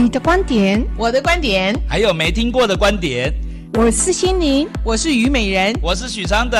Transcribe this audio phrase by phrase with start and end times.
[0.00, 3.34] 你的观点，我的观点，还有没听过的观点。
[3.74, 6.56] 我是心灵，我是虞美人，我是许常德。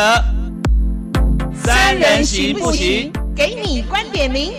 [1.55, 3.13] 三人行不行？
[3.37, 4.55] 给你观点零。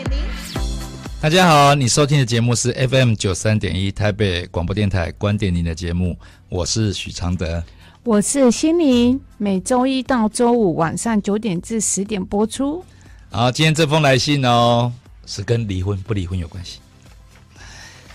[1.20, 7.62] 大家好，你收听的节目是 FM 九三点一台北广播电台观点零的节目，我是许常德，
[8.06, 12.82] 我是心灵，每周一到周五晚上九点至十点播出。
[13.30, 14.90] 好，今天这封来信哦，
[15.26, 16.80] 是跟离婚不离婚有关系。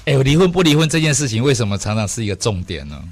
[0.05, 3.03] 哎，离婚不离婚这件事情，为什么常常是一个重点呢？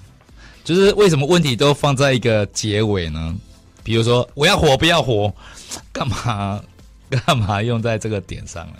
[0.62, 3.34] 就是为什么问题都放在一个结尾呢？
[3.82, 5.32] 比如说，我要火不要火，
[5.90, 6.60] 干嘛
[7.08, 8.74] 干嘛用在这个点上呢？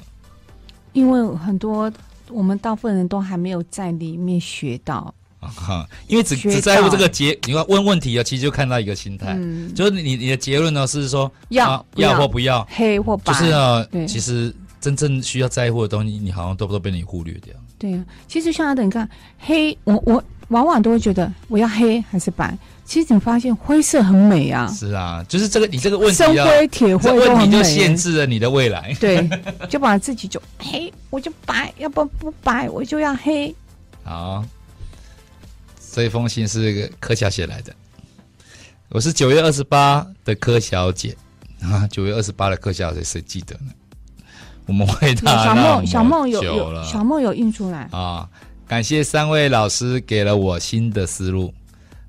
[0.93, 1.91] 因为很多
[2.29, 17.53] 我们大部分人都还没有在里面学到啊，因为只只在乎这个结，你要问问题啊，其实就看到一个心态，嗯、就是你你的结论呢是说要、啊、要或不要，黑或白，就是啊，其实真正需要在乎的东西，你好像都都被你忽略掉。
[17.83, 19.09] 对啊，其实像阿德，你看
[19.41, 22.57] 黑，我我往往都会觉得我要黑还是白。
[22.85, 24.69] 其实你发现灰色很美啊。
[24.73, 28.95] 是啊，就是这个你这个问题，深灰、铁灰问题就限制了你的未来。
[29.01, 29.29] 对，
[29.69, 33.53] 就把自己就黑，我就白，要不不白，我就要黑。
[34.05, 34.45] 好，
[35.93, 37.75] 这封信是柯小写来的。
[38.91, 41.17] 我是九月二十八的柯小姐
[41.63, 43.73] 啊，九月二十八的柯小姐谁记得呢？
[44.67, 48.29] 我们为他小梦，小梦有有小梦有印出来啊！
[48.69, 51.53] 感谢三位老师给了我新的思路。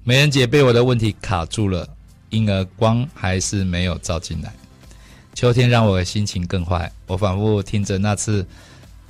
[0.03, 1.87] 美人姐被我的问题卡住了，
[2.29, 4.53] 因而光还是没有照进来。
[5.33, 8.45] 秋天让我的心情更坏，我反复听着那次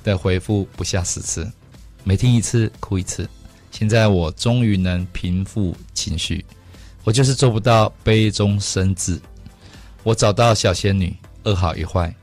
[0.02, 1.50] 的回复不下十次，
[2.02, 3.28] 每听一次哭一次。
[3.70, 6.44] 现在我终于能平复情绪，
[7.04, 9.20] 我就是做不到杯中生智。
[10.02, 12.14] 我找到小仙女，二好一坏。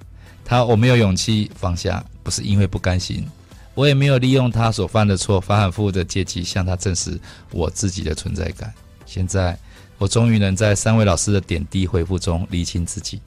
[0.52, 3.25] 他我没有勇气放下，不是因为不甘心，
[3.73, 7.17] 我也没有利用他所犯的错，反反复复的借机向他证实
[7.52, 8.73] 我自己的存在感。
[9.05, 9.58] 现在
[9.98, 13.21] 我终于能在三位老师的点滴回复中理清自己。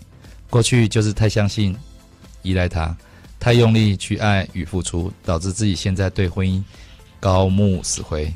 [0.51, 1.75] 过去就是太相信、
[2.43, 2.95] 依赖他，
[3.41, 6.63] 太用力去爱与付出，导致自己现在对婚姻
[7.21, 8.31] 高木死灰，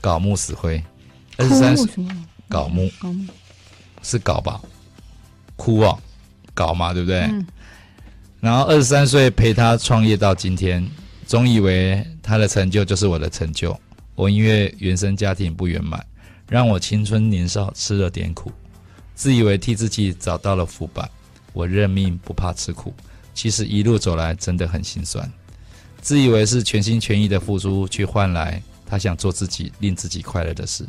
[0.00, 0.82] 搞木死灰。
[1.36, 1.86] 二十三岁，
[2.50, 2.90] 槁木，
[4.02, 4.60] 是搞吧？
[5.54, 5.96] 哭啊，
[6.52, 7.20] 搞嘛，对不对？
[7.20, 7.46] 嗯
[8.44, 10.86] 然后二十三岁陪他创业到今天，
[11.26, 13.74] 总以为他的成就就是我的成就。
[14.14, 16.04] 我因为原生家庭不圆满，
[16.46, 18.52] 让我青春年少吃了点苦，
[19.14, 21.08] 自以为替自己找到了浮板。
[21.54, 22.92] 我认命不怕吃苦，
[23.32, 25.26] 其实一路走来真的很心酸。
[26.02, 30.86] 自以为是全心全意的付出，去换来他想做自己令自己快乐的事，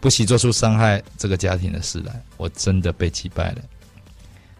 [0.00, 2.22] 不惜做出伤害这个家庭的事来。
[2.36, 3.62] 我真的被击败了。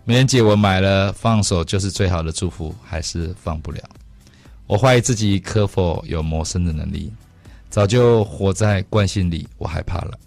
[0.04, 3.80] 美人姐，我买了，放手就是最好的祝福，还是放不了。
[4.66, 7.12] 我怀疑自己可否有谋生的能力，
[7.70, 10.18] 早就活在惯性里，我害怕了。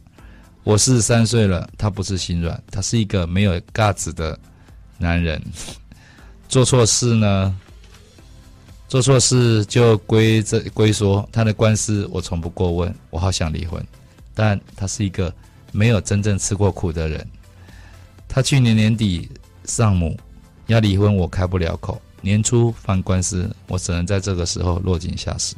[0.63, 4.39] 我四十三岁了，他不是心软，他是一个没有架子的
[4.97, 5.41] 男人。
[6.47, 7.53] 做错事呢？
[8.87, 12.95] 做错事就归这归说，他的官司我从不过问。
[13.09, 13.85] 我好想离婚，
[14.33, 15.33] 但他是一个
[15.73, 17.27] 没有真正吃过苦的人。
[18.25, 19.29] 他去年年底。
[19.65, 20.17] 丧母
[20.67, 22.01] 要离婚，我开不了口。
[22.21, 25.55] 年初犯官司，我只能在这个时候落井下石。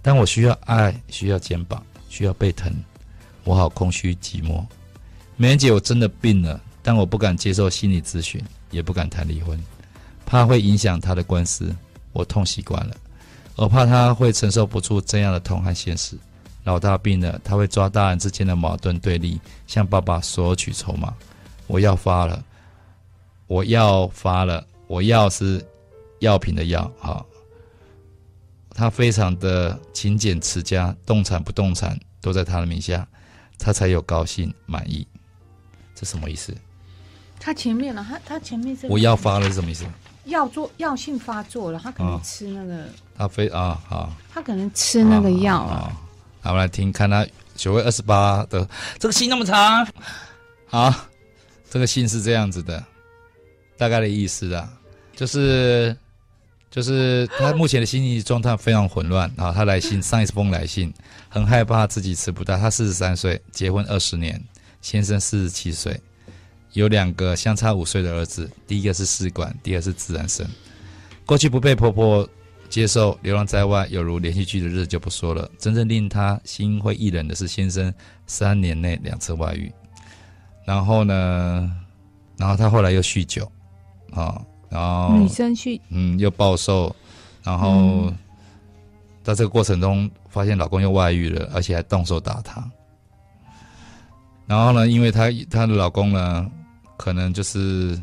[0.00, 2.74] 但我需要爱，需要肩膀，需要被疼。
[3.44, 4.64] 我好空虚寂寞。
[5.36, 9.56] 美人姐，我真的病了，但我不敢接受心理咨询，也不敢谈离婚，
[10.26, 11.74] 怕会影响他的官司。
[12.12, 12.96] 我痛习惯了，
[13.56, 16.16] 我怕他会承受不住这样的痛和现实。
[16.64, 21.14] 老大病了，他会抓大人之间的矛盾对立，向爸爸索取筹码。
[21.66, 22.44] 我要发了。
[23.52, 25.62] 我要发了，我要是
[26.20, 27.22] 药品的药哈，
[28.70, 33.06] 他非常的勤俭持家，动产不动产都在他的名下，
[33.58, 35.06] 他才有高兴满意。
[35.94, 36.56] 这什么意思？
[37.38, 39.84] 他前面了，他他前面是我要发了是什么意思？
[40.24, 42.86] 药作药性发作了，他可能吃那个。
[43.18, 45.92] 他非啊好，他可能吃那个药啊。
[46.40, 48.66] 好，我们来听看他九月二十八的
[48.98, 49.86] 这个信那么长，
[50.68, 50.94] 好，
[51.68, 52.82] 这个信是这样子的。
[53.76, 54.72] 大概的意思啊，
[55.16, 55.96] 就是
[56.70, 59.52] 就是他目前的心理状态非常混乱啊。
[59.52, 60.92] 他来信上一封来信，
[61.28, 62.56] 很害怕自己吃不到。
[62.56, 64.42] 他四十三岁，结婚二十年，
[64.80, 66.00] 先生四十七岁，
[66.72, 68.48] 有两个相差五岁的儿子。
[68.66, 70.46] 第一个是试管，第二个是自然生。
[71.26, 72.28] 过去不被婆婆
[72.68, 75.50] 接受，流浪在外，有如连续剧的日子就不说了。
[75.58, 77.92] 真正令他心灰意冷的是先生
[78.26, 79.70] 三年内两次外遇，
[80.64, 81.70] 然后呢，
[82.38, 83.50] 然后他后来又酗酒。
[84.12, 86.94] 啊、哦，然后女生去，嗯，又暴瘦，
[87.42, 88.12] 然后，
[89.22, 92.62] 在这个过程中发现老公又外遇了，而且还动手打她。
[94.46, 96.50] 然后呢，因为她她的老公呢，
[96.96, 98.00] 可能就是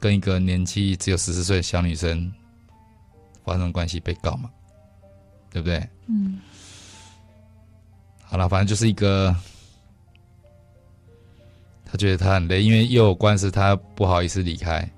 [0.00, 2.32] 跟一个年纪只有十四岁的小女生
[3.44, 4.50] 发生关系被告嘛，
[5.50, 5.86] 对不对？
[6.06, 6.40] 嗯。
[8.24, 9.36] 好了，反正就是一个，
[11.84, 14.90] 他觉得他很累，因为又有官司，他不好意思离开，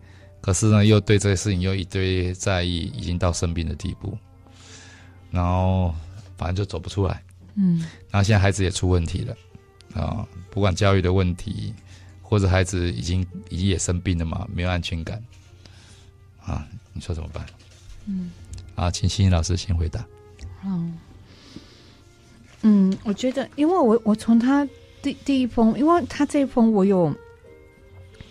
[0.44, 4.14] 可是呢，又对这些事情又一堆在意，已经到生病的地步，
[5.30, 5.94] 然后
[6.36, 7.22] 反正就走不出来。
[7.54, 7.78] 嗯，
[8.10, 9.34] 然后现在孩子也出问题了
[9.94, 11.72] 啊，不管教育的问题，
[12.20, 15.18] 或者孩子已经已经也生病了嘛，没有安全感
[16.44, 17.46] 啊，你说怎么办？
[18.04, 18.30] 嗯，
[18.74, 20.06] 啊，请欣欣老师先回答。
[20.62, 20.94] 嗯。
[22.60, 24.68] 嗯，我觉得，因为我我从他
[25.00, 27.16] 第第一封，因为他这一封我有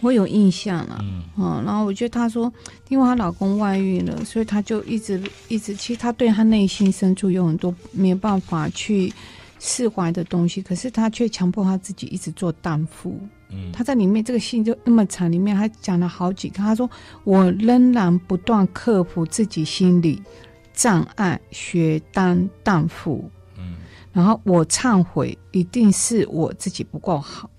[0.04, 2.52] 我有印象了，嗯，嗯，然后我觉得她说，
[2.90, 9.12] 因为她老公外遇了，所以她就一直一直，其实她对她内心深处有很多没有办法去
[9.60, 13.18] 释怀的东西，可是她却强迫她自己一直做荡妇。
[13.50, 16.90] 嗯，她在里面这个信就那么长，里面还讲了好几个，她说
[17.24, 20.22] 我仍然不断克服自己心理
[20.74, 23.30] 障碍，学当荡妇。
[24.12, 27.50] 然后我忏悔，一定是我自己不够好。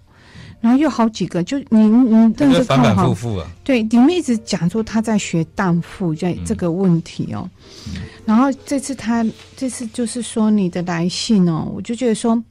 [0.65, 3.47] 然后又好几个，就你你真的是反反复复啊。
[3.63, 7.47] 对，里面一直讲说他在学荡妇这这个问题哦。
[7.89, 9.23] 嗯、然后这次他
[9.55, 12.43] 这次就是说你的来信哦，我就觉得说，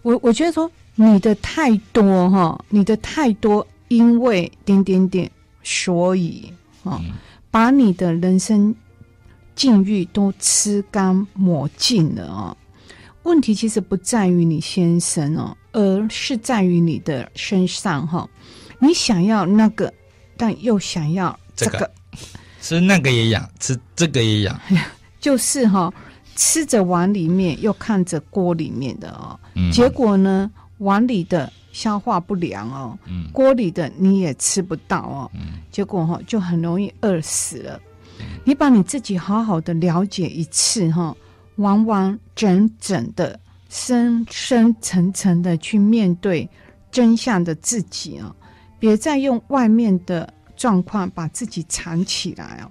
[0.00, 5.30] 我我觉得说你的太多哈、哦，你的太多，因为点点点，
[5.62, 6.50] 所以
[6.82, 7.00] 啊、哦，
[7.50, 8.74] 把你的人生
[9.54, 12.56] 境遇都吃干抹净了哦。
[13.24, 18.28] 问题其实不在于你先生哦，而是在于你的身上哈。
[18.78, 19.92] 你想要那个，
[20.36, 21.90] 但又想要这个，这个、
[22.60, 24.60] 吃那个也痒，吃这个也痒，
[25.20, 25.92] 就是哈，
[26.36, 29.38] 吃着碗里面又看着锅里面的哦。
[29.54, 35.30] 嗯、结果呢，碗里的消化不良哦，嗯、锅里的你也吃不到哦。
[35.34, 37.80] 嗯、结果哈，就很容易饿死了。
[38.18, 41.14] 嗯、你把你自己好好的了解一次哈。
[41.56, 43.38] 完完整整的、
[43.70, 46.46] 深深层层的去面对
[46.90, 48.34] 真相的自己啊！
[48.80, 52.70] 别再用外面的状况把自己藏起来哦，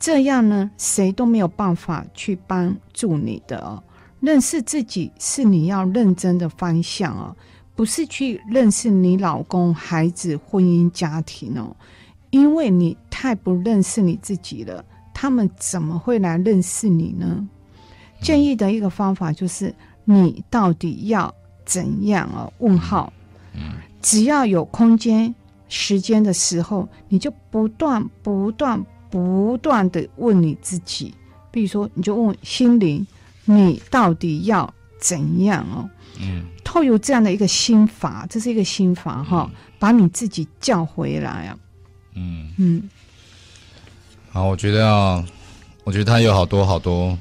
[0.00, 3.82] 这样呢，谁都没有办法去帮助你的哦。
[4.20, 7.36] 认识自己是你要认真的方向哦，
[7.74, 11.76] 不是去认识你老公、孩子、婚姻、家庭哦，
[12.30, 17.46] 因为你太不认识你自己了，他们怎么会来认识你呢？
[18.22, 19.74] 建议的一个方法就是，
[20.08, 22.48] 你到底要怎样啊？
[22.58, 23.12] 问号，
[24.00, 25.34] 只要有空间、
[25.68, 28.80] 时间的时候，你就不断、不断、
[29.10, 31.12] 不断的问你自己。
[31.50, 33.04] 比如说，你就问心灵，
[33.46, 35.90] 你到底要怎样哦？
[36.20, 39.50] 嗯，透过这样的一个心法，这是一个心法哈，
[39.80, 41.58] 把你自己叫回来啊。
[42.14, 42.88] 嗯嗯，
[44.30, 45.26] 好，我觉得啊，
[45.82, 47.18] 我觉得他有好多好多。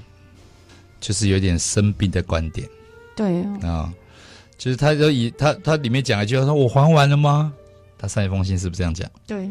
[1.01, 2.67] 就是有点生病的观点，
[3.15, 3.93] 对啊、哦，
[4.57, 7.53] 就是他就以他他里面讲一句他说：“我还完了吗？”
[7.97, 9.09] 他上一封信是不是这样讲？
[9.25, 9.49] 对，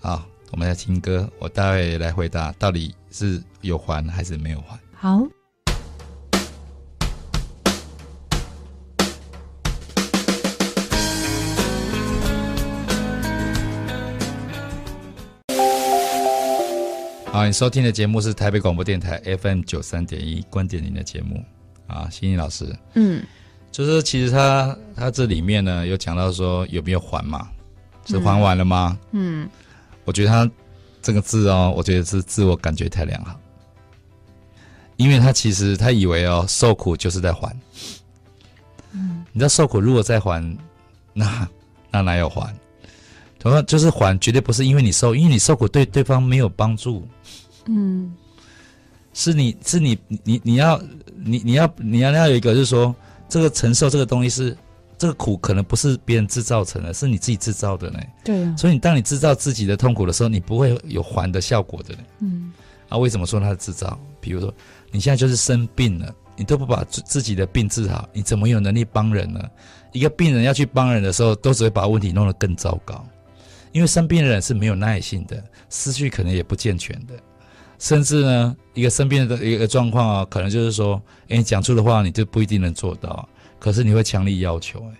[0.00, 4.76] 好，我们来听歌，我待会来回答，到底是有还还是没有还？
[4.94, 5.24] 好。
[17.30, 21.40] 好，你收听的节目是台北广播电台 FM 九三点一观点您的节目
[21.88, 22.64] 啊，欣怡老师，
[22.94, 23.20] 嗯，
[23.72, 27.48] 就是其实他他这里面呢有讲到说有没有还嘛，
[28.06, 28.96] 是还完了吗？
[29.10, 29.50] 嗯，嗯。
[30.04, 30.50] 我觉得他
[31.02, 33.38] 这个字哦，我觉得是自我感觉太良好，
[34.96, 37.54] 因为他其实他以为哦受苦就是在还，
[38.92, 40.42] 嗯，你知道受苦如果再还，
[41.12, 41.48] 那
[41.90, 42.54] 那哪有还？
[43.38, 47.06] 同样就是还，绝对不是因为你受，因为你受苦对对方没有帮助。
[47.66, 48.14] 嗯，
[49.12, 50.80] 是你是你你你要
[51.24, 52.94] 你你要你要要有一个就是说，
[53.28, 54.56] 这个承受这个东西是
[54.96, 58.00] 这个苦可能不是别人制造成的，是你自己制造的呢。
[58.24, 58.54] 对啊。
[58.56, 62.00] 所以你当你制造自己的痛苦的时候，你不会有还的效果的呢。
[62.20, 62.52] 嗯。
[62.88, 63.98] 啊，为什么说它是制造？
[64.20, 64.52] 比如说
[64.90, 69.40] 你现在就是生病了，你都不把自己的病治好，你怎么有能力帮人呢？
[69.92, 73.06] 一个病人要去帮人的时候，都只会把问题弄得更糟糕。
[73.72, 77.14] 因为生病的人是没有耐性的，思绪可能也不健全的，
[77.78, 84.94] 甚至呢，一个生病的一个状况啊，可能就是说，哎，你讲出的话你就不一定能做到，可是你会强力要求，哎，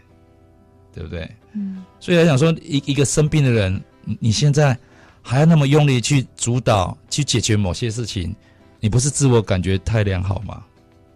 [0.94, 1.28] 对不对？
[1.54, 1.84] 嗯。
[1.98, 3.82] 所以来讲说，一一个生病的人，
[4.20, 4.78] 你现在
[5.20, 8.34] 还要那么用力去主导、去解决某些事情，
[8.78, 10.62] 你不是自我感觉太良好吗？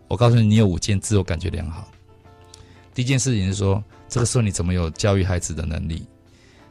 [0.09, 1.89] 我告诉你，你有五件自我感觉良好。
[2.93, 6.05] 第一件事情是说，这个时候你怎么有教育孩子的能力？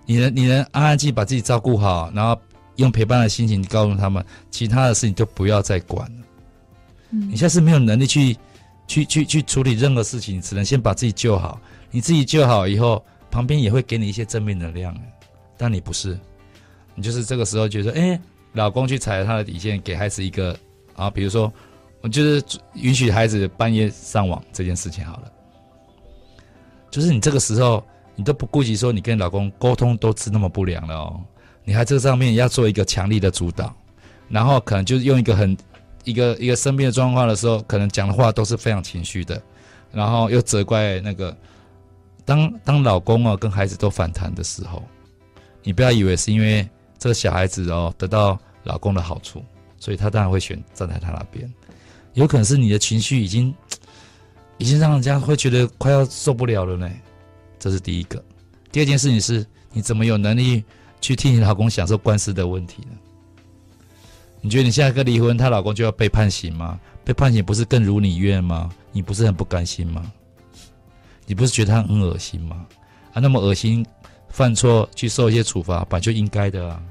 [0.05, 2.39] 你能你能安安静静把自己照顾好，然后
[2.77, 6.25] 用陪伴的心情告诉他们，其他的事情就不要再管了。
[7.11, 8.37] 嗯，你现在是没有能力去
[8.87, 11.59] 去去去处理任何事情，你只能先把自己救好。
[11.91, 14.95] 你自己救好以后，旁边也会给你一些正面能量。
[15.57, 16.17] 但你不是，
[16.95, 18.19] 你就是这个时候觉得，哎，
[18.53, 20.57] 老公去踩了他的底线，给孩子一个
[20.95, 21.51] 啊，比如说，
[22.01, 25.31] 我就是允许孩子半夜上网这件事情好了。
[26.89, 27.83] 就是你这个时候，
[28.15, 31.21] 你都不顾及说你跟老公沟通都是那么不良了哦，
[31.63, 33.75] 你还这上面要做一个强力的主导，
[34.29, 35.55] 然后可能就是用一个很
[36.03, 39.41] 一个一个生病的状况的时候，可能讲的话都是非常情绪的，
[39.91, 41.35] 然后又责怪那个，
[42.25, 44.81] 当当老公哦跟孩子都反弹的时候。
[45.63, 49.45] 你不要以为是因为这个小孩子哦得到老公的好处，
[49.77, 51.47] 所以他当然会选站在他那边。
[52.13, 53.53] 有可能是你的情绪已经
[54.57, 56.89] 已经让人家会觉得快要受不了了呢。
[57.59, 58.19] 这是第一个。
[58.71, 60.63] 第二件事情是，你怎么有能力
[61.01, 62.97] 去替你老公享受官司的问题呢？
[64.39, 66.79] 你觉得你现在跟离婚，她老公就要被判刑吗？
[67.03, 68.69] 被判刑不是更如你愿吗？
[68.93, 70.09] 你不是很不甘心吗？
[71.25, 72.65] 你不是觉得他很恶心吗？
[73.13, 73.85] 啊，那么恶心。
[74.29, 76.81] 犯错去受一些处罚，本来就应该的啊。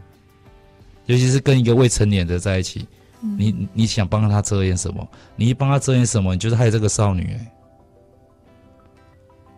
[1.06, 2.86] 尤其是跟一个未成年的在一起，
[3.22, 5.08] 嗯、你你想帮他遮掩什么？
[5.36, 7.52] 你一帮他遮掩什么，你就是害这个少女哎。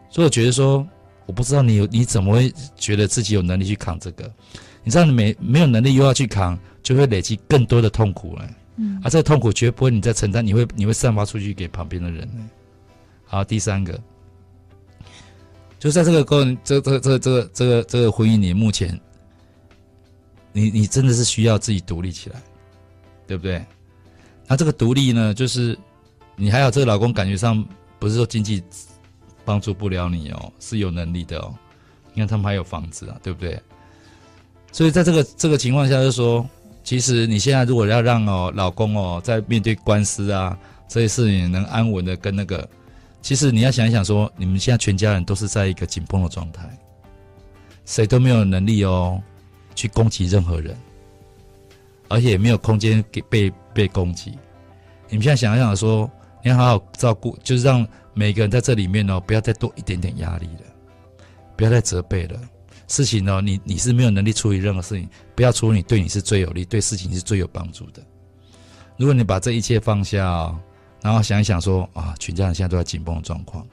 [0.09, 0.87] 所以我觉得说，
[1.26, 4.31] 我不知道你有你怎么会觉得自己有能力去扛这个？
[4.85, 8.49] 你知道你没没有能力又要去扛，就会累积更多的痛苦了。
[8.76, 12.29] 嗯，而、啊、这个痛苦绝不会你在承担，你会你会散发出去给旁边的人。
[13.25, 13.99] 好，第三个。
[15.79, 18.99] 就在这个过程，这这这这个这个这个婚姻里，目前，
[20.52, 22.41] 你你真的是需要自己独立起来，
[23.26, 23.64] 对不对？
[24.47, 25.76] 那这个独立呢，就是
[26.37, 27.64] 你还有这个老公，感觉上
[27.99, 28.62] 不是说经济
[29.45, 31.55] 帮助不了你哦，是有能力的哦。
[32.15, 33.61] 你看他们还有房子啊，对不对？
[34.71, 36.47] 所以在这个这个情况下，就说，
[36.83, 40.59] 其实你现在如果要让哦老公哦在面对官司啊
[40.89, 42.69] 这些事情能安稳的跟那个。
[43.21, 46.69] 其实你要想一想，说你们现在全家人都是在一个紧绷的状态，
[47.85, 49.23] 谁都没有能力哦
[49.77, 50.77] 去攻击任何人，
[52.09, 54.33] 而且也没有空间给被被攻击。
[55.09, 56.11] 你们现在想一想，说
[56.43, 60.62] 你要好好照顾，就是让每个人在这里面哦，不要再多一点点压力了，
[61.57, 62.40] 不要再责备了。
[62.88, 68.02] 事情呢，你你是没有能力处理任何事情，不要处理对你是最有利、对事情是最有帮助的。
[68.97, 70.54] 如果你把这一切放下。
[71.04, 73.66] 然后想一想说啊，全家人现在都在紧绷的状况，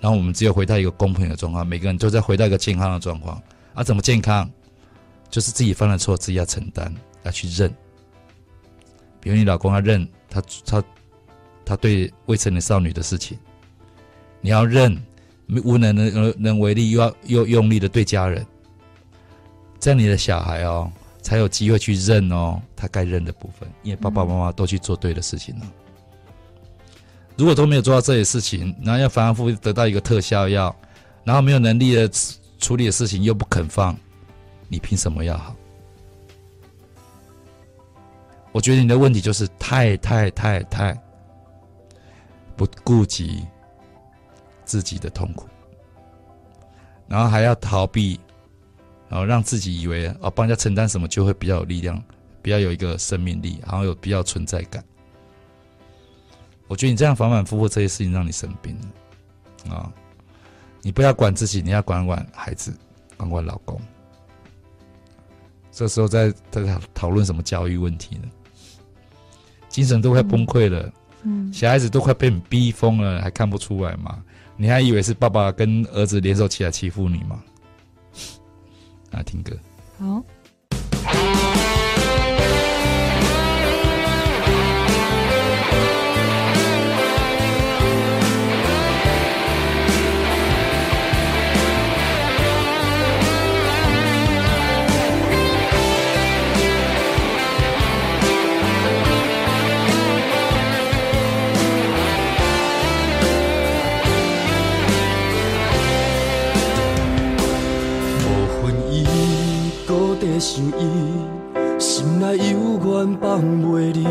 [0.00, 3.42] 然后我们只有回到一个公平的状况，每个人都在回到一个健康的状况。
[3.74, 4.48] 啊，怎么健康？
[5.28, 7.68] 就是自己犯了错，自己要承担，要去认。
[9.18, 10.84] 比如你老公要认他他
[11.64, 13.36] 他对未成年少女的事情，
[14.40, 14.96] 你要认，
[15.64, 18.46] 无能能能为力，又要又用力的对家人，
[19.80, 20.90] 这样你的小孩哦
[21.22, 25.66] 才有机会去认哦他该认的部分，因为爸爸妈妈都去做对的事情了。
[27.36, 30.74] 如果都没有做到这些事情，然后要反反复复得到一个特效药，
[31.24, 32.10] 然后没有能力的
[32.58, 33.96] 处理的事情又不肯放，
[34.68, 35.54] 你凭什么要好？
[38.50, 41.00] 我觉得你的问题就是太太太太
[42.56, 43.46] 不顾及
[44.68, 45.48] 自己的痛苦，
[47.08, 48.20] 然后还要逃避，
[49.08, 52.00] 然后让自己以为哦帮人家承担什么就会比较有力量，
[52.42, 54.84] 比较有一个生命力，然后有比较存在感。
[56.66, 59.90] 我觉得你这样反反复复这些事情让你生病了啊！
[60.82, 62.76] 你不要管自己，你要管管孩子，
[63.16, 63.80] 管管老公。
[65.72, 68.28] 这时候在在讨论什么教育问题呢？
[69.70, 74.22] 精神都快崩溃了，嗯，小孩子都快被你逼疯了，还看不出来吗？
[74.56, 77.42] 你还以为是爸爸跟儿子联手起来欺负你吗？
[79.10, 79.56] 来听歌，
[79.98, 80.22] 好。
[113.38, 114.04] 放袂离。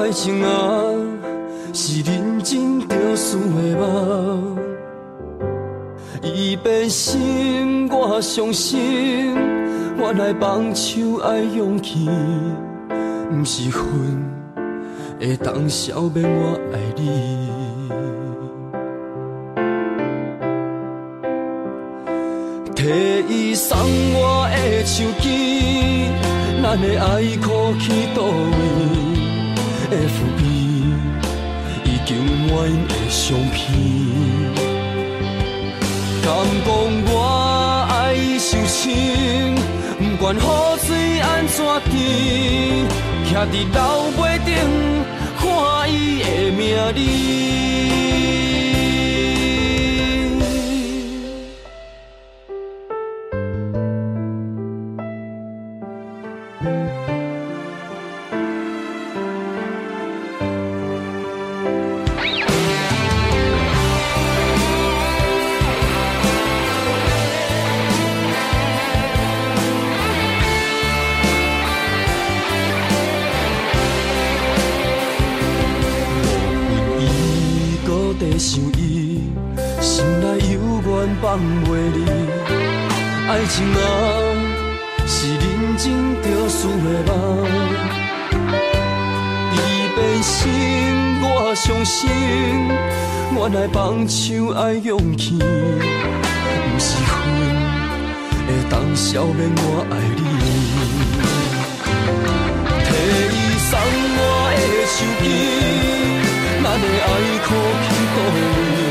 [0.00, 0.48] 爱情啊，
[1.72, 4.56] 是认真着输的梦。
[6.22, 9.34] 伊变心，我伤心。
[9.98, 12.08] 原来放手爱勇气，
[13.28, 13.84] 不是恨，
[15.18, 17.50] 会当消灭我爱你。
[22.72, 22.84] 摕
[23.28, 23.76] 伊送
[24.14, 26.10] 我的手机，
[26.62, 27.84] 咱的爱哭去
[28.14, 28.58] 倒位
[29.90, 30.40] ？FB
[31.84, 32.10] 已经
[32.48, 33.62] 满印的相片，
[36.22, 36.26] 敢
[36.64, 36.68] 讲
[37.06, 38.84] 我爱伊受伤，
[39.98, 40.38] 不管雨
[40.80, 41.56] 水安怎
[41.90, 41.94] 滴，
[43.30, 43.78] 徛伫楼
[44.20, 44.48] 尾顶
[45.38, 45.44] 看
[45.92, 46.60] 伊的名
[46.94, 46.98] 字。
[83.56, 83.78] 情啊，
[85.06, 85.42] 是认
[85.78, 85.84] 真
[86.20, 87.10] 着输的梦。
[89.54, 89.56] 伊
[89.94, 90.44] 变心，
[91.22, 92.06] 我伤心，
[93.34, 95.44] 原来放手爱勇气，不
[96.78, 97.10] 是恨
[98.46, 100.20] 会当消灭我爱你。
[102.84, 102.88] 提
[103.32, 103.72] 伊送
[104.18, 104.20] 我
[104.52, 104.60] 的
[104.92, 105.24] 手机，
[106.62, 107.08] 咱的爱
[107.40, 107.48] 可
[107.86, 108.85] 去倒位？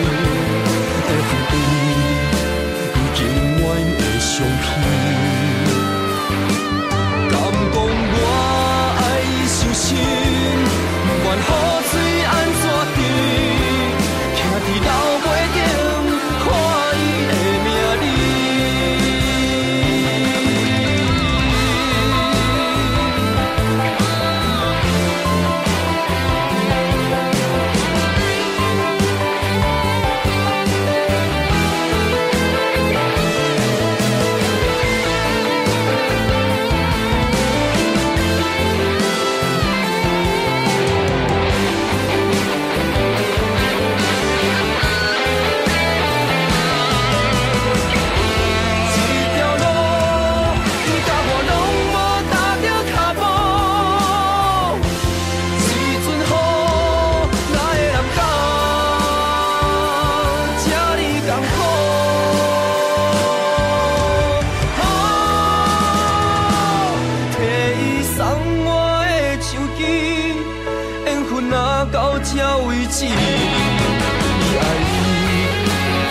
[4.38, 5.35] 就拼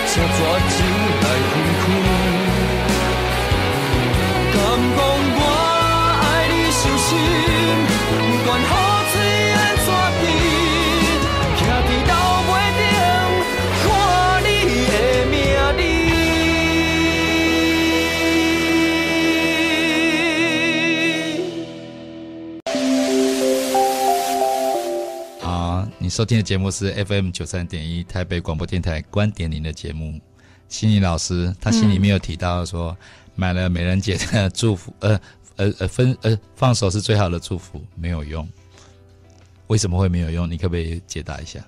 [0.06, 1.73] 相片。
[26.14, 30.20] 收听的节目是 FM 九三点一台北广播电台观点您的节目，
[30.68, 32.96] 心理老师他心里面有提到说，
[33.34, 35.20] 买了美人节的祝福，呃
[35.56, 38.48] 呃呃分呃放手是最好的祝福，没有用，
[39.66, 40.48] 为什么会没有用？
[40.48, 41.58] 你可不可以解答一下？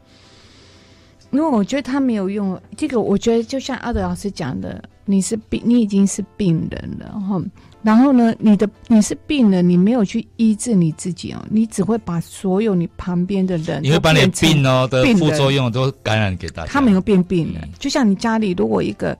[1.32, 7.42] 因为我觉得他没有用，这个我觉得就像阿德老师讲的，你是病，你已经是病人了，哈。
[7.82, 17.62] 然后呢，你的你是病人，你没有去医治你自己哦，你只会把所有你旁边的人，你会把你的病哦的副作用都感染给大家，他们会变病人。
[17.62, 19.16] 嗯、就像你家里如果一个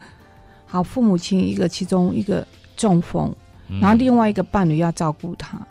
[0.66, 2.44] 好父母亲一个其中一个
[2.76, 3.32] 中风，
[3.80, 5.66] 然后另外一个伴侣要照顾他，嗯、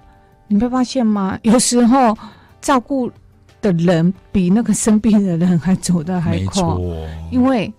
[0.55, 1.37] 你会发现吗？
[1.43, 2.17] 有时候
[2.61, 3.11] 照顾
[3.61, 6.63] 的人比那个生病的人还走得还快，
[7.29, 7.69] 因为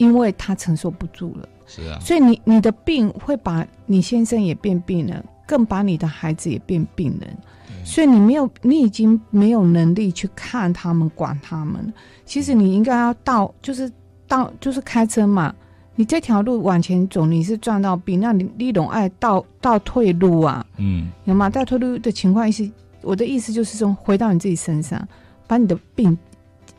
[0.00, 1.48] 因为他承受不住了。
[1.66, 7.36] 是啊，所以你你的病会把你先生也变病人，更把你的孩子也变病人。
[7.84, 11.92] 所以你没有，你已经没有能力去看他们、管他们。
[12.24, 13.90] 其实你应该要到，就是
[14.26, 15.54] 到，就是开车嘛。
[15.96, 20.64] 你这条路往前走，你是撞到病，那你你总爱倒倒退路啊。
[20.78, 21.50] 嗯，有吗？
[21.50, 22.70] 倒退路的情况是，
[23.02, 25.06] 我的意思就是说，回到你自己身上，
[25.46, 26.16] 把你的病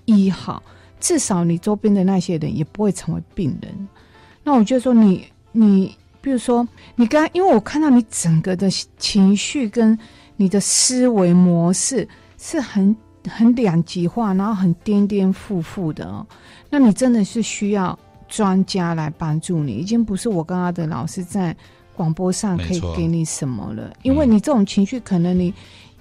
[0.05, 0.61] 医好，
[1.01, 3.87] 至少你周边的那些人也不会成为病人。
[4.43, 9.97] 那我就说你你，比如说你刚刚，因为我看到你整个的情绪跟
[10.37, 12.95] 你的思维模式是很
[13.27, 16.25] 很两极化，然后很颠颠覆覆的哦。
[16.69, 21.55] 那你真的是需要专家来帮助你，已经不是我跟阿德老师在
[21.95, 23.93] 广播上可以给你什么了。
[24.03, 25.53] 因为你这种情绪，可能你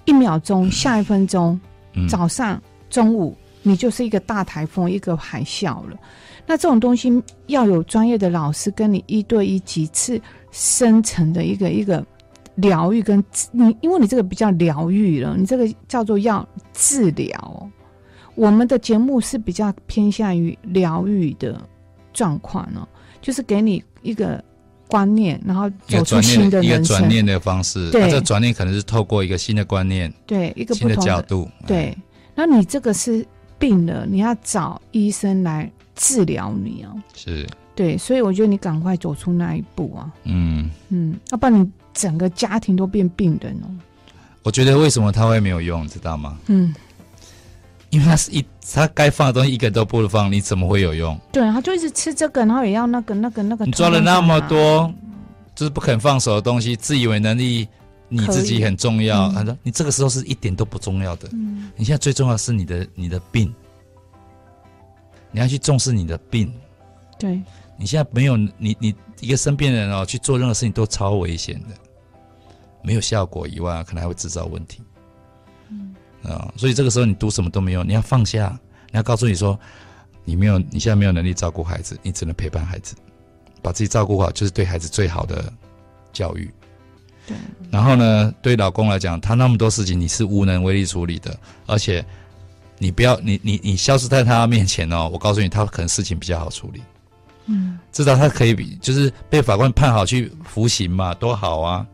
[0.05, 1.59] 一秒钟、下一分钟
[1.93, 2.59] 嗯早上、
[2.89, 5.97] 中午，你就是一个大台风，一个海啸了。
[6.47, 10.19] 那这种东西要有专业的老师跟你一对一几次
[10.51, 12.03] 深层的一个一个
[12.55, 17.69] 疗愈，跟你，因为你这个比较疗愈了，你这个叫做要治疗。
[18.35, 21.61] 我们的节目是比较偏向于疗愈的
[22.13, 22.87] 状况哦，
[23.21, 24.43] 就是给你一个
[24.87, 26.63] 观念，然后走出新的。
[26.63, 31.95] 一个转念的方式，对，啊、这个转念可能是透过一个新的观念，对，一个不新的同角度，对。
[32.33, 33.25] 那你这个是
[33.61, 36.99] 病了，你要找医生来治疗你哦。
[37.15, 40.11] 是，对，所以我觉得你赶快走出那一步啊。
[40.23, 43.69] 嗯嗯，要不然你整个家庭都变病人哦。
[44.43, 46.37] 我觉得为什么他会没有用，知道吗？
[46.47, 46.73] 嗯。
[47.91, 48.41] 因为他是一，
[48.73, 51.19] 他该放的东西一个都不放，你怎么会有用？
[51.29, 53.65] 对，他就一直吃这个，然后也要那个、那个、那个。
[53.65, 54.89] 你抓了那么多，
[55.53, 57.67] 就是不肯放手的东西，自以为能力
[58.13, 59.31] 你自己很重要。
[59.31, 61.29] 他说、嗯：“你这个时候是一点都不重要的。
[61.31, 63.53] 嗯、你现在最重要的是你的你的病，
[65.31, 66.53] 你要去重视你的病。
[67.17, 67.41] 对，
[67.77, 71.75] 你现在没有你你一个生病的人哦，去做任何事情都超危险的，
[72.83, 74.81] 没有效果以外，可能还会制造问题。”
[76.23, 78.59] 啊、哦，所以这个时候你读什么都没有，你要放下，
[78.91, 79.57] 你要告诉你说，
[80.25, 82.93] 你没有，你现在没有能力照顾孩子，你只能陪伴孩子，
[83.61, 85.51] 把自己照顾好，就是对孩子最好的
[86.11, 86.51] 教育。
[87.27, 87.35] 对。
[87.71, 92.03] 然后呢，对老公来讲，他那么多事情你是无能为力处理的，而且
[92.77, 96.81] 你不要，你你你消失在他面前哦，我告诉你，他可能事情比较好处理。
[97.45, 97.79] 嗯。
[97.91, 101.85] 至少他可以比，就是被法官判好去服刑嘛，多好啊！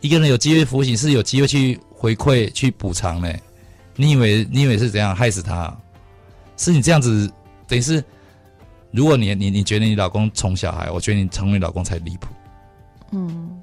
[0.00, 1.80] 一个人有机会服刑，是有机会去。
[1.96, 3.32] 回馈去补偿呢？
[3.96, 5.74] 你以为你以为是怎样害死他？
[6.58, 7.32] 是你这样子，
[7.66, 8.04] 等于是，
[8.90, 12.28] 如果你你你觉得你老公宠小孩，我觉得你成为老公才离谱。
[13.12, 13.58] 嗯，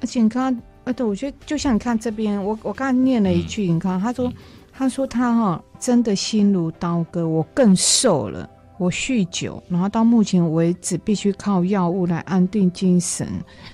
[0.00, 4.32] 而且你刚刚，呃，对，我觉得就像你看这边，我我刚才念了一句，嗯、你看他说，
[4.72, 13.26] 他说他哈真的心如刀割，我更瘦了，我酗酒，然后到目前为止必须靠药物来安定精神。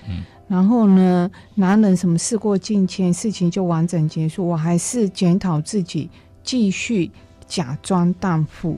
[0.07, 0.23] 嗯。
[0.49, 4.47] 然后呢，男人什么事过境迁，事情就完整结束。
[4.47, 6.09] 我还是检讨自己，
[6.41, 7.11] 继续
[7.45, 8.77] 假装荡妇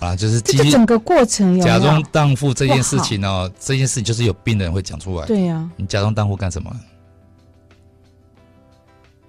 [0.00, 5.26] 啊，就是这个整个过程假装荡妇这件事情哦，这件事情就是有病的人会讲出来。
[5.26, 6.74] 对呀、啊，你假装荡妇干什么？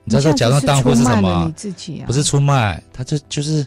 [0.03, 1.53] 你知道说假装荡妇是什么？
[1.55, 3.65] 自己啊，不是出卖，他就就是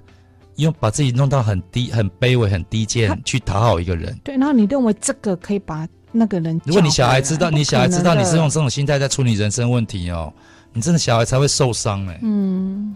[0.56, 4.18] 用把自己弄到很低、很卑微、很低贱去讨好一个人。
[4.24, 5.86] 对，然后你认为这个可以把。
[6.16, 10.32] 那个人，如果你小孩知道，你小孩知道你是用这种心态在处理人生问题哦，
[10.72, 12.20] 你真的小孩才会受伤哎。
[12.22, 12.94] 嗯，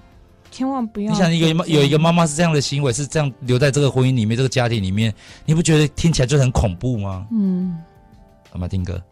[0.50, 1.12] 千万不要。
[1.12, 5.12] 你想一个有一个妈妈是这样的行为，是这样留在这个婚姻里面，这个家庭里面，
[5.44, 7.26] 你不觉得听起来就很恐怖吗？
[7.30, 7.78] 嗯。
[8.50, 9.02] 好吗，丁哥。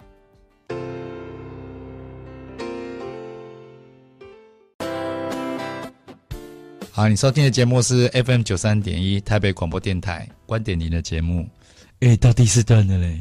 [6.91, 11.47] 好，你收听的节目是 FM 九三点一台北广播电台观点您的节目。
[12.01, 13.21] 哎，到第四段了嘞。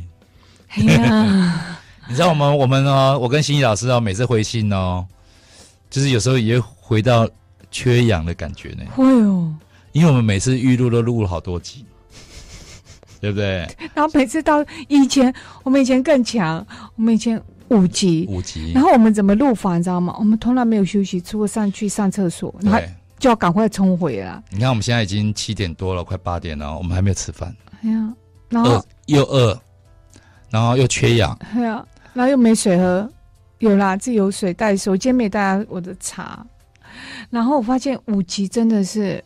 [0.70, 5.06] 哎呀， 你知道我们我们哦，我跟心怡老师哦，每次回信哦，
[5.90, 7.30] 就是有时候也会回到
[7.76, 8.86] 缺氧的感觉呢。
[8.96, 9.54] 会哦，
[9.92, 11.86] 因为我们每次预录都录了好多集，
[13.20, 13.68] 对不对？
[13.94, 15.34] 然后每次到以前，
[15.64, 18.72] 我们以前更强，我们以前五集，五集。
[18.74, 20.16] 然后我们怎么录法，你知道吗？
[20.18, 22.80] 我们从来没有休息，除了上去上厕所，然后
[23.20, 24.42] 就要赶快冲回来。
[24.52, 27.54] 你看我们现在已经七点多了，快八点了，我们还没有吃饭。
[27.84, 28.14] 哎呀，
[28.48, 29.62] 然后饿又饿。
[30.52, 33.10] 然后又缺氧，哎呀，然后又没水喝，
[33.60, 36.46] 有啦，自己有水带水，我今天没带我的茶。
[37.30, 39.24] 然后我发现五级真的是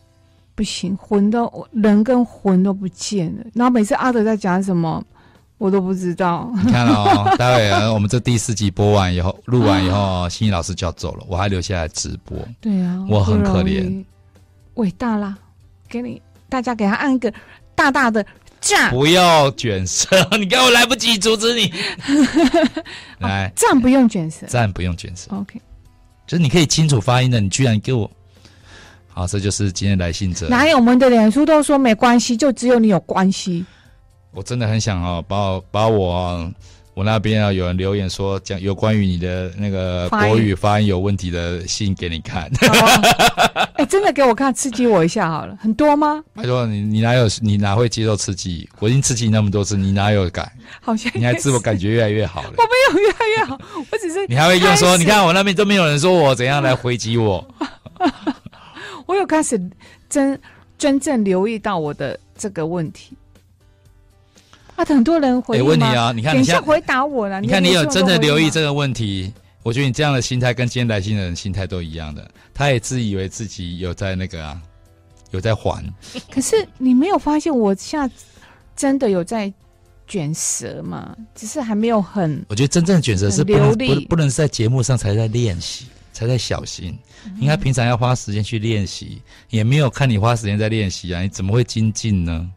[0.54, 3.44] 不行，魂都人跟魂都不见了。
[3.54, 5.02] 然后每次阿德在讲什么，
[5.58, 6.50] 我都不知道。
[6.64, 12.36] 你看哦，待会我们这第四集播完以后，录完以后，心怡老师就要走了，我还留下来直播。
[12.60, 14.04] 对啊，我很可怜，
[14.74, 15.36] 伟大啦，
[15.88, 17.32] 给你大家给他按一个
[17.74, 18.24] 大大的。
[18.62, 20.06] 赞不要卷舌，
[20.38, 21.72] 你看我来不及阻止你。
[23.20, 25.34] 来，赞、哦、不用卷舌，赞不用卷舌。
[25.34, 25.58] OK，
[26.30, 28.08] 就是你可以清楚发音的，你居然给我。
[29.08, 30.46] 好，这就是今天来信者。
[30.48, 33.66] 哪有我们的脸书都说没关系，就只有你有关系。
[34.30, 36.52] 我真的很想哦，把我把我、哦。
[36.94, 42.50] 我那边啊，有人留言说讲有关于你的那个国语发音有问题的信给你看。
[43.74, 45.56] 哎、真的给我看，刺激我一下好了。
[45.58, 46.22] 很多吗？
[46.34, 48.68] 拜托你，你哪有你哪会接受刺激？
[48.78, 50.52] 我已经刺激你那么多次，你哪有改？
[50.80, 52.52] 好像你还自我感觉越来越好了。
[52.58, 53.58] 我没有越来越好，
[53.90, 57.46] 我只是你还会用说，你看我那边都没有人说我怎样来回击我。
[59.06, 59.58] 我有开始
[60.08, 60.38] 真
[60.76, 63.16] 真正留意到我的这个问题。
[64.84, 67.40] 很多人回答、欸、问你啊，你看你现在回答我了。
[67.40, 74.60] 你看你有真的留意这个问题，我觉得你这样的心态跟今天来信的人心态都一样的，他也自以为自己有在那个啊，
[75.30, 75.84] 有在还。
[76.30, 78.14] 可是你没有发现我现在
[78.76, 79.52] 真的有在
[80.06, 81.16] 卷舌吗？
[81.34, 82.44] 只是还没有很。
[82.48, 86.98] 我觉得真正的卷舌是不能不不能是在节目上才在练习，才在小心。
[87.38, 92.50] 应该平常要花时间去练习，也没有看你花时间在练习啊，你怎么会精进呢？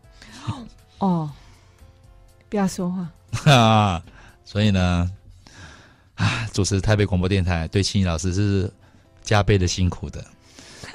[0.99, 1.29] 哦，
[2.53, 3.51] 不要说话。
[3.51, 4.03] 啊，
[4.45, 5.09] 所以呢。
[6.13, 8.71] 啊，主持台北广播电台对青怡老师是
[9.23, 10.23] 加倍的辛苦的，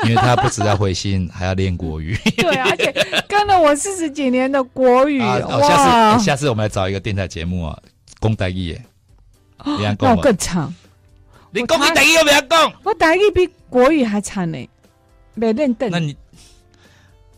[0.04, 2.16] 因为他不只要回信，还要练国语。
[2.36, 2.92] 对，而且
[3.28, 7.76] 跟了我四十几年的国语，啊哦、下次、欸、下次我们来找一个电台节目啊，
[8.20, 8.84] 讲台语耶，
[9.98, 10.72] 那我更长。
[11.50, 12.72] 你讲台语有没有讲？
[12.84, 14.68] 我台语比国语还惨呢，
[15.34, 15.90] 没认得。
[15.90, 16.16] 那你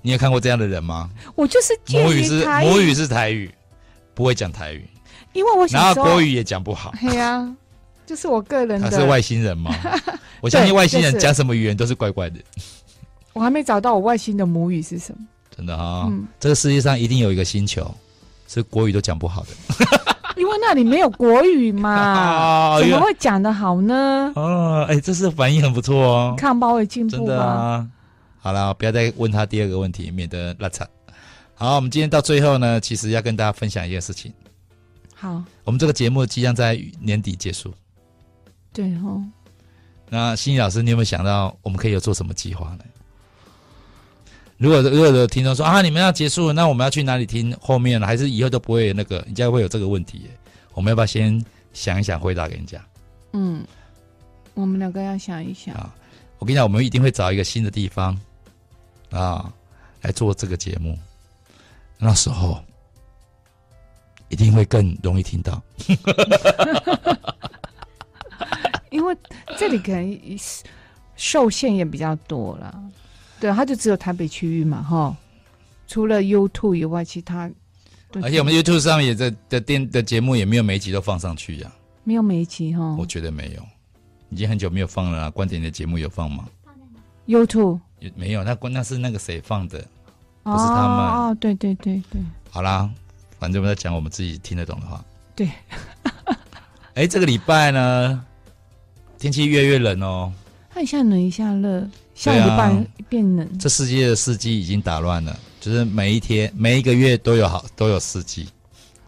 [0.03, 1.09] 你有看过这样的人吗？
[1.35, 3.51] 我就是母语是母语是台语，
[4.21, 4.87] 不会讲台语，
[5.33, 6.93] 因为我想然后国语也讲不好。
[7.01, 7.57] 对呀、啊。
[8.05, 9.73] 就是我个人的，他是外星人吗？
[10.43, 12.39] 我相信外星人讲什么语言都是怪怪的。
[13.33, 15.25] 我还没找到我外星的母语是什么。
[15.57, 17.89] 真的啊、哦嗯，这个世界上一定有一个星球
[18.47, 19.49] 是国语都讲不好的。
[20.37, 24.33] 因为那里没有国语嘛， 怎么会讲得好呢？
[24.35, 27.87] 哦，哎，这是反应很不错哦，看包会进步真的啊。
[28.41, 30.89] 好了，不要再问他第二个问题，免得拉惨。
[31.61, 34.33] 好，我们今天到最后呢，其实要跟大家分享一件事情。
[35.15, 37.71] 好，我们这个节目即将在年底结束。
[38.73, 39.23] 对哦，
[40.09, 42.85] 那心怡老师，你有没有想到我们可以有做什么计划呢？
[44.57, 48.07] 如果如果有听众说啊，你们要结束了，那我们要去哪里听后面呢？
[48.07, 49.19] 还是以后都不会那个？
[49.27, 50.31] 人家会有这个问题耶？
[50.73, 51.45] 我们要不要先
[51.75, 52.83] 想一想，回答给人家？
[53.35, 53.63] 嗯，
[54.55, 55.95] 我们两个要想一想啊。
[56.39, 58.19] 我跟你讲，我们一定会找一个新的地方
[59.11, 59.53] 啊
[60.01, 60.99] 来做这个节目，
[62.01, 62.59] 那时候
[64.29, 65.63] 一定会更容易听到。
[68.91, 69.17] 因为
[69.57, 70.21] 这里可能
[71.15, 72.83] 受限也比较多了，
[73.39, 75.17] 对，它就只有台北区域嘛，哈。
[75.87, 77.51] 除了 YouTube 以外，其他，
[78.23, 82.97] 而且我们 YouTube 上面也在的电的节目也没有每一集都放上去呀、啊，没有每一集哈。
[82.97, 83.63] 我觉得没有，
[84.31, 85.31] 已经很久没有放了啦。
[85.31, 86.49] 观点的节目有放吗
[87.27, 89.85] ？YouTube 也没有，那关那是那个谁放的，
[90.43, 91.07] 不是他们。
[91.07, 92.21] 哦，对对对对。
[92.51, 92.89] 好啦，
[93.39, 95.05] 反正我们在讲我们自己听得懂的话。
[95.35, 95.49] 对。
[96.95, 98.25] 哎，这个礼拜呢？
[99.19, 100.33] 天气越来越冷哦，
[100.71, 102.75] 它一下冷一下热，下礼拜
[103.09, 103.59] 变冷。
[103.59, 108.49] 这世界的四季已经打乱了，就是每一天、每一个月都有好都有四季。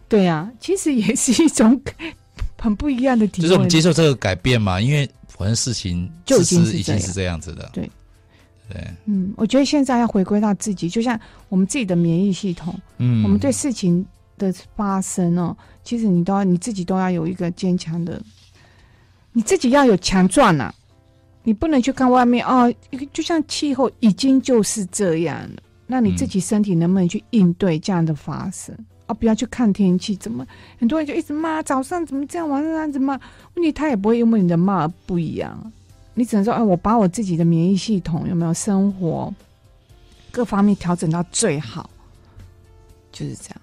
[0.07, 1.81] 对啊，其实也是一种
[2.61, 3.43] 很不一样的体验。
[3.43, 7.67] 就是我们接受这个改变嘛，因为反正事情就是已经是这样子的。
[7.73, 7.89] 对
[8.69, 14.05] 对，嗯，我觉得现在要回归到自己，就像我们自己的免疫系统，嗯，我们对事情
[14.37, 18.21] 的发生哦，其实你都要你自己都要有一个坚强的。
[19.33, 20.71] 你自己要有强壮呐，
[21.43, 22.71] 你不能去看外面哦，
[23.11, 28.73] 就像气候已经就是这样了，那你自己身体能不能去应对这样的发生？
[28.77, 30.45] 嗯、啊，不要去看天气怎么，
[30.79, 33.19] 很多人就一直骂早上怎么这样，晚上怎么？
[33.55, 35.71] 问题他也不会因为你的骂而不一样，
[36.13, 39.33] 你只能说，哎，我把我自己的免疫系统有没有生活
[40.31, 41.89] 各方面调整到最好，
[43.11, 43.61] 就是这样。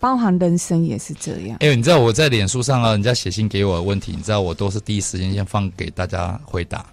[0.00, 1.56] 包含人生也是这样。
[1.60, 6.84] 哎、欸，你知道我在脸书上啊，人家写信给我的问题，你知道我都是第一时间先放给大家回答。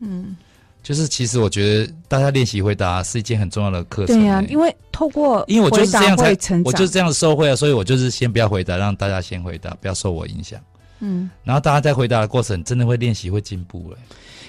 [0.00, 0.36] 嗯，
[0.82, 4.18] 就是其实我觉得大家练习回答是一件很重要的课程。
[4.18, 10.60] 对呀、啊，因为透过因为我就是这样才，我就是这样受惠啊，所以我就是先不要回答，让大家先回答，不要受我影响。
[11.00, 14.02] 嗯，然后大家在回答的过程，真的会练习，会进步哎。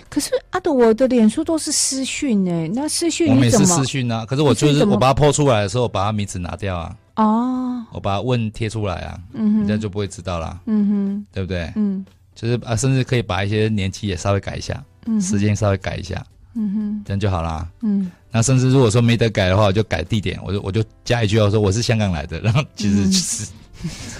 [0.10, 3.30] 可是阿朵，我的脸书都是私讯哎，那私讯？
[3.30, 6.96] 我每次私讯啊，可是我就是我把它 po 出来的时候，我把它名字拿掉啊。
[7.16, 11.72] 哦，我把它问贴出来啊，嗯哼，人家就不会知道啦，嗯哼，对不对？
[11.76, 17.68] 嗯，就是啊，甚至可以把一些年期也稍微改一下，嗯，时间稍微改一下，嗯哼，这样就好啦。
[17.82, 23.52] 嗯，那甚至如果说没得改的话，我就改地点，我就我就加一句话说我是香港来的，然后其实就是，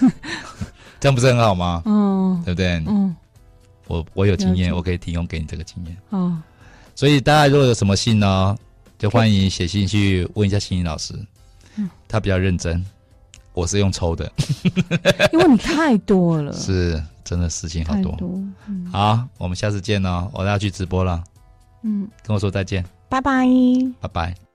[0.02, 0.12] 嗯、
[1.00, 1.82] 这样不是很好吗？
[1.86, 2.84] 嗯，对不对？
[2.88, 3.16] 嗯，
[3.88, 5.98] 我我有经验，我可以提供给你这个经验。
[6.10, 6.38] 哦，
[6.96, 8.58] 所以大家如果有什么信呢，
[8.98, 11.14] 就欢迎写信去问一下心怡老师。
[12.10, 12.86] 他比较认真，
[13.54, 14.30] 我是用抽的，
[15.32, 18.12] 因为你太多了， 是真的事情好多。
[18.18, 18.28] 多
[18.68, 21.24] 嗯、好，我们下次见哦，我要去直播了。
[21.84, 23.48] 嗯，跟我说再见，拜拜，
[24.02, 24.49] 拜拜。